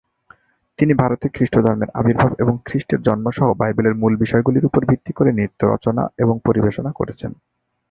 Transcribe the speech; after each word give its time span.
তিনি 0.79 0.93
ভারতে 0.93 1.25
খ্রিস্টধর্মের 1.29 1.89
আবির্ভাব 1.93 2.31
এবং 2.39 2.53
খ্রিস্টের 2.65 2.99
জন্ম 3.01 3.25
সহ 3.31 3.47
বাইবেলের 3.53 3.95
মূল 3.95 4.13
বিষয়গুলির 4.15 4.67
উপর 4.69 4.81
ভিত্তি 4.85 5.11
করে 5.13 5.29
নৃত্য 5.31 5.61
রচনা 5.65 6.03
এবং 6.17 6.35
পরিবেশনা 6.45 6.91
করেছেন। 6.91 7.31